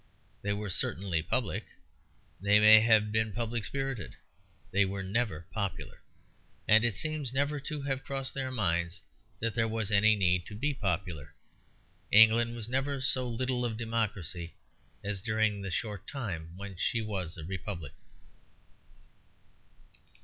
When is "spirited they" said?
3.65-4.83